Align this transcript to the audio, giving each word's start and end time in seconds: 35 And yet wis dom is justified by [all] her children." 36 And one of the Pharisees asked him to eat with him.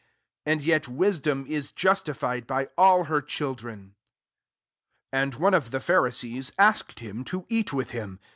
35 0.45 0.51
And 0.57 0.65
yet 0.67 0.87
wis 0.87 1.19
dom 1.19 1.45
is 1.45 1.69
justified 1.71 2.47
by 2.47 2.69
[all] 2.75 3.03
her 3.03 3.21
children." 3.21 3.93
36 5.11 5.11
And 5.13 5.35
one 5.35 5.53
of 5.53 5.69
the 5.69 5.79
Pharisees 5.79 6.51
asked 6.57 7.01
him 7.01 7.23
to 7.25 7.45
eat 7.49 7.71
with 7.71 7.91
him. 7.91 8.19